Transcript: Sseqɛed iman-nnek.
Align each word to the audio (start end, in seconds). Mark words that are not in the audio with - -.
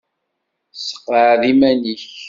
Sseqɛed 0.77 1.41
iman-nnek. 1.51 2.01